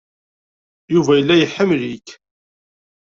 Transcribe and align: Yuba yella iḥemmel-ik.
Yuba 0.93 1.13
yella 1.15 1.35
iḥemmel-ik. 1.37 2.07